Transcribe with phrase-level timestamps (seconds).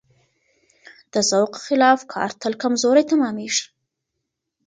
[1.13, 3.65] د ذوق خلاف کار تل کمزوری تمامېږي.